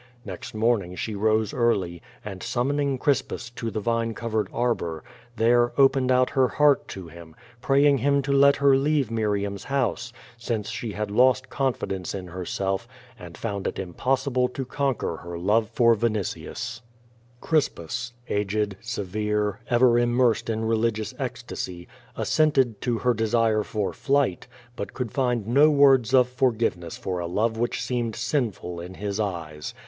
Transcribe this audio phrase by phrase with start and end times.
[0.25, 2.75] Mext morning she rose early, and sum 2i6 QVO VADI8.
[2.75, 5.03] moning Crispus to the vine covered arbor,
[5.35, 10.11] there opened out her heart to him, prajdng him to let her leave Miriam's house,
[10.37, 12.87] since she had lost confidence in herself,
[13.19, 16.81] and found it impos sible to conquer her love for Vinitius.
[17.39, 21.87] Crispus, aged, severe, ever immersed in religious ecstasy,
[22.17, 27.27] assented to her desire for flight, but could find no words of forgiveness for a
[27.27, 29.75] love which seemed sinful in his eyes.